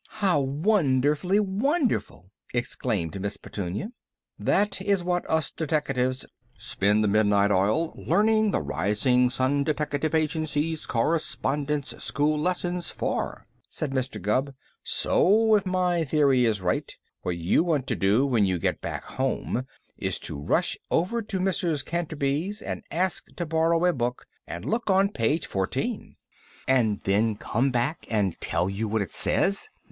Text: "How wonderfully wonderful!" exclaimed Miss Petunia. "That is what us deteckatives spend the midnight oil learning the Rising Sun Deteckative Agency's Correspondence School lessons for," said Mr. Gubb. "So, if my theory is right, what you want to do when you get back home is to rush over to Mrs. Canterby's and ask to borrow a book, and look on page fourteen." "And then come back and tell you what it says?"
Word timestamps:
"How 0.15 0.39
wonderfully 0.39 1.39
wonderful!" 1.39 2.31
exclaimed 2.55 3.21
Miss 3.21 3.37
Petunia. 3.37 3.91
"That 4.39 4.81
is 4.81 5.03
what 5.03 5.29
us 5.29 5.51
deteckatives 5.51 6.25
spend 6.57 7.03
the 7.03 7.07
midnight 7.07 7.51
oil 7.51 7.93
learning 7.95 8.49
the 8.49 8.63
Rising 8.63 9.29
Sun 9.29 9.63
Deteckative 9.65 10.15
Agency's 10.15 10.87
Correspondence 10.87 11.93
School 12.03 12.39
lessons 12.39 12.89
for," 12.89 13.45
said 13.69 13.91
Mr. 13.91 14.19
Gubb. 14.19 14.55
"So, 14.81 15.53
if 15.53 15.67
my 15.67 16.03
theory 16.03 16.45
is 16.45 16.61
right, 16.61 16.91
what 17.21 17.37
you 17.37 17.63
want 17.63 17.85
to 17.85 17.95
do 17.95 18.25
when 18.25 18.43
you 18.47 18.57
get 18.57 18.81
back 18.81 19.03
home 19.03 19.67
is 19.97 20.17
to 20.21 20.35
rush 20.35 20.79
over 20.89 21.21
to 21.21 21.39
Mrs. 21.39 21.85
Canterby's 21.85 22.63
and 22.63 22.81
ask 22.89 23.27
to 23.35 23.45
borrow 23.45 23.85
a 23.85 23.93
book, 23.93 24.25
and 24.47 24.65
look 24.65 24.89
on 24.89 25.09
page 25.09 25.45
fourteen." 25.45 26.15
"And 26.67 27.01
then 27.03 27.35
come 27.35 27.69
back 27.69 28.07
and 28.09 28.35
tell 28.41 28.67
you 28.67 28.87
what 28.87 29.03
it 29.03 29.11
says?" 29.11 29.69